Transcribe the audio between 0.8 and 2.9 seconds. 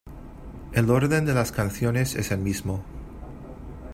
orden de las canciones es el mismo.